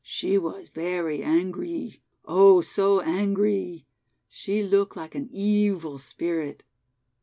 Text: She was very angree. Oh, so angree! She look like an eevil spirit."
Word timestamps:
She 0.03 0.35
was 0.39 0.69
very 0.69 1.19
angree. 1.19 1.99
Oh, 2.25 2.61
so 2.61 3.01
angree! 3.01 3.85
She 4.27 4.63
look 4.63 4.95
like 4.95 5.13
an 5.13 5.29
eevil 5.31 5.99
spirit." 5.99 6.63